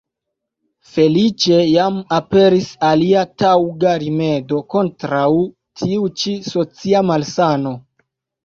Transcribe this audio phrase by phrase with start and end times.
[0.93, 5.29] Feliĉe jam aperis alia taŭga rimedo kontraŭ
[5.83, 7.77] tiu ĉi socia malsano.